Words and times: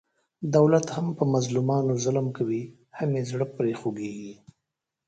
دولت 0.55 0.87
هم 0.95 1.07
په 1.17 1.23
مظلومانو 1.33 1.91
ظلم 2.03 2.27
کوي، 2.37 2.63
هم 2.97 3.09
یې 3.17 3.23
زړه 3.31 3.45
پرې 3.55 3.73
خوګېږي. 3.79 4.33